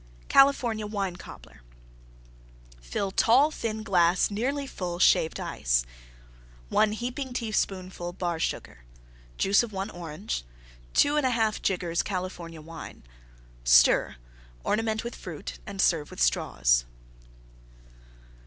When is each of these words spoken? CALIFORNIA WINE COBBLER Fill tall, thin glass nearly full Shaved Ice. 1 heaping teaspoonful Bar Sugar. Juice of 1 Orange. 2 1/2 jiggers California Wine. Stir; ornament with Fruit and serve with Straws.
CALIFORNIA 0.29 0.87
WINE 0.87 1.15
COBBLER 1.17 1.61
Fill 2.81 3.11
tall, 3.11 3.51
thin 3.51 3.83
glass 3.83 4.31
nearly 4.31 4.65
full 4.65 4.97
Shaved 4.97 5.39
Ice. 5.39 5.85
1 6.69 6.93
heaping 6.93 7.33
teaspoonful 7.33 8.11
Bar 8.13 8.39
Sugar. 8.39 8.83
Juice 9.37 9.61
of 9.61 9.71
1 9.71 9.91
Orange. 9.91 10.43
2 10.95 11.13
1/2 11.17 11.61
jiggers 11.61 12.01
California 12.01 12.61
Wine. 12.61 13.03
Stir; 13.63 14.15
ornament 14.63 15.03
with 15.03 15.13
Fruit 15.13 15.59
and 15.67 15.79
serve 15.79 16.09
with 16.09 16.19
Straws. 16.19 16.85